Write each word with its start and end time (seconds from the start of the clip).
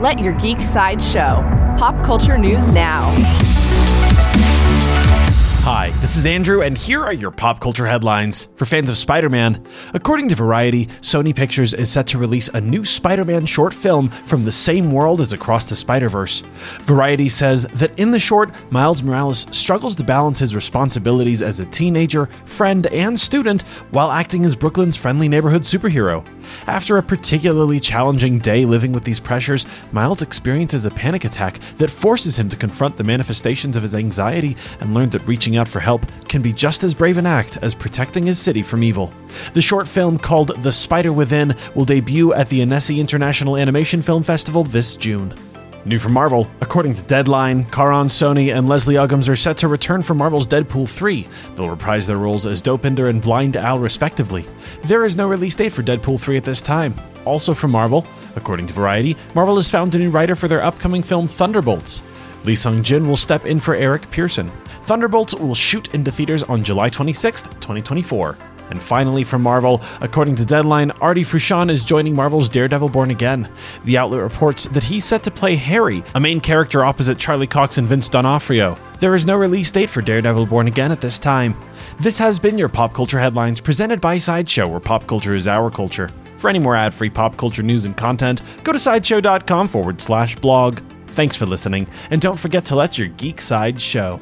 Let 0.00 0.20
your 0.20 0.32
geek 0.34 0.62
side 0.62 1.02
show. 1.02 1.42
Pop 1.76 2.04
culture 2.04 2.38
news 2.38 2.68
now. 2.68 3.12
Hi, 5.64 5.90
this 6.00 6.16
is 6.16 6.24
Andrew, 6.24 6.62
and 6.62 6.78
here 6.78 7.04
are 7.04 7.12
your 7.12 7.32
pop 7.32 7.58
culture 7.58 7.84
headlines. 7.84 8.46
For 8.54 8.64
fans 8.64 8.88
of 8.88 8.96
Spider 8.96 9.28
Man, 9.28 9.66
according 9.94 10.28
to 10.28 10.36
Variety, 10.36 10.86
Sony 11.00 11.34
Pictures 11.34 11.74
is 11.74 11.90
set 11.90 12.06
to 12.06 12.18
release 12.18 12.48
a 12.50 12.60
new 12.60 12.84
Spider 12.84 13.24
Man 13.24 13.44
short 13.44 13.74
film 13.74 14.08
from 14.08 14.44
the 14.44 14.52
same 14.52 14.92
world 14.92 15.20
as 15.20 15.32
Across 15.32 15.66
the 15.66 15.74
Spider 15.74 16.08
Verse. 16.08 16.44
Variety 16.82 17.28
says 17.28 17.64
that 17.74 17.98
in 17.98 18.12
the 18.12 18.20
short, 18.20 18.52
Miles 18.70 19.02
Morales 19.02 19.48
struggles 19.50 19.96
to 19.96 20.04
balance 20.04 20.38
his 20.38 20.54
responsibilities 20.54 21.42
as 21.42 21.58
a 21.58 21.66
teenager, 21.66 22.26
friend, 22.44 22.86
and 22.86 23.18
student 23.18 23.62
while 23.90 24.12
acting 24.12 24.44
as 24.44 24.54
Brooklyn's 24.54 24.96
friendly 24.96 25.28
neighborhood 25.28 25.62
superhero. 25.62 26.24
After 26.66 26.98
a 26.98 27.02
particularly 27.02 27.80
challenging 27.80 28.38
day 28.38 28.64
living 28.64 28.92
with 28.92 29.04
these 29.04 29.20
pressures, 29.20 29.66
Miles 29.92 30.22
experiences 30.22 30.84
a 30.84 30.90
panic 30.90 31.24
attack 31.24 31.58
that 31.76 31.90
forces 31.90 32.38
him 32.38 32.48
to 32.48 32.56
confront 32.56 32.96
the 32.96 33.04
manifestations 33.04 33.76
of 33.76 33.82
his 33.82 33.94
anxiety 33.94 34.56
and 34.80 34.94
learn 34.94 35.10
that 35.10 35.26
reaching 35.26 35.56
out 35.56 35.68
for 35.68 35.80
help 35.80 36.02
can 36.28 36.42
be 36.42 36.52
just 36.52 36.84
as 36.84 36.94
brave 36.94 37.18
an 37.18 37.26
act 37.26 37.58
as 37.62 37.74
protecting 37.74 38.24
his 38.24 38.38
city 38.38 38.62
from 38.62 38.82
evil. 38.82 39.12
The 39.52 39.62
short 39.62 39.88
film 39.88 40.18
called 40.18 40.62
The 40.62 40.72
Spider 40.72 41.12
Within 41.12 41.54
will 41.74 41.84
debut 41.84 42.32
at 42.34 42.48
the 42.48 42.62
Annecy 42.62 43.00
International 43.00 43.56
Animation 43.56 44.02
Film 44.02 44.22
Festival 44.22 44.64
this 44.64 44.96
June. 44.96 45.34
New 45.88 45.98
from 45.98 46.12
Marvel. 46.12 46.50
According 46.60 46.94
to 46.96 47.02
Deadline, 47.02 47.64
Karan 47.70 48.08
Soni 48.08 48.54
and 48.54 48.68
Leslie 48.68 48.96
Uggams 48.96 49.26
are 49.26 49.36
set 49.36 49.56
to 49.58 49.68
return 49.68 50.02
for 50.02 50.12
Marvel's 50.12 50.46
Deadpool 50.46 50.86
3. 50.86 51.26
They'll 51.54 51.70
reprise 51.70 52.06
their 52.06 52.18
roles 52.18 52.44
as 52.44 52.60
Dopinder 52.60 53.08
and 53.08 53.22
Blind 53.22 53.56
Al, 53.56 53.78
respectively. 53.78 54.44
There 54.84 55.06
is 55.06 55.16
no 55.16 55.26
release 55.26 55.54
date 55.54 55.72
for 55.72 55.82
Deadpool 55.82 56.20
3 56.20 56.36
at 56.36 56.44
this 56.44 56.60
time. 56.60 56.94
Also 57.24 57.54
from 57.54 57.70
Marvel, 57.70 58.06
according 58.36 58.66
to 58.66 58.74
Variety, 58.74 59.16
Marvel 59.34 59.56
has 59.56 59.70
found 59.70 59.94
a 59.94 59.98
new 59.98 60.10
writer 60.10 60.36
for 60.36 60.46
their 60.46 60.62
upcoming 60.62 61.02
film 61.02 61.26
Thunderbolts. 61.26 62.02
Lee 62.44 62.54
Sung 62.54 62.82
Jin 62.82 63.08
will 63.08 63.16
step 63.16 63.46
in 63.46 63.58
for 63.58 63.74
Eric 63.74 64.10
Pearson. 64.10 64.50
Thunderbolts 64.82 65.34
will 65.34 65.54
shoot 65.54 65.94
into 65.94 66.12
theaters 66.12 66.42
on 66.42 66.62
July 66.62 66.90
26, 66.90 67.42
2024. 67.42 68.36
And 68.70 68.80
finally, 68.80 69.24
from 69.24 69.42
Marvel, 69.42 69.80
according 70.00 70.36
to 70.36 70.44
Deadline, 70.44 70.90
Arty 71.00 71.24
Froushan 71.24 71.70
is 71.70 71.84
joining 71.84 72.14
Marvel's 72.14 72.48
Daredevil 72.48 72.90
Born 72.90 73.10
Again. 73.10 73.48
The 73.84 73.98
outlet 73.98 74.22
reports 74.22 74.64
that 74.68 74.84
he's 74.84 75.04
set 75.04 75.22
to 75.24 75.30
play 75.30 75.56
Harry, 75.56 76.02
a 76.14 76.20
main 76.20 76.40
character 76.40 76.84
opposite 76.84 77.18
Charlie 77.18 77.46
Cox 77.46 77.78
and 77.78 77.86
Vince 77.86 78.08
D'Onofrio. 78.08 78.76
There 79.00 79.14
is 79.14 79.26
no 79.26 79.36
release 79.36 79.70
date 79.70 79.90
for 79.90 80.02
Daredevil 80.02 80.46
Born 80.46 80.66
Again 80.66 80.92
at 80.92 81.00
this 81.00 81.18
time. 81.18 81.56
This 82.00 82.18
has 82.18 82.38
been 82.38 82.58
your 82.58 82.68
Pop 82.68 82.92
Culture 82.92 83.18
Headlines 83.18 83.60
presented 83.60 84.00
by 84.00 84.18
Sideshow, 84.18 84.68
where 84.68 84.80
pop 84.80 85.06
culture 85.06 85.34
is 85.34 85.48
our 85.48 85.70
culture. 85.70 86.08
For 86.36 86.48
any 86.48 86.60
more 86.60 86.76
ad 86.76 86.94
free 86.94 87.10
pop 87.10 87.36
culture 87.36 87.62
news 87.62 87.84
and 87.84 87.96
content, 87.96 88.42
go 88.62 88.72
to 88.72 88.78
sideshow.com 88.78 89.68
forward 89.68 90.00
slash 90.00 90.36
blog. 90.36 90.78
Thanks 91.08 91.34
for 91.34 91.46
listening, 91.46 91.88
and 92.10 92.20
don't 92.20 92.38
forget 92.38 92.64
to 92.66 92.76
let 92.76 92.96
your 92.96 93.08
geek 93.08 93.40
side 93.40 93.80
show. 93.80 94.20